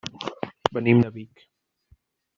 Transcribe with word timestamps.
Venim 0.77 1.03
de 1.05 1.13
Vic. 1.19 1.47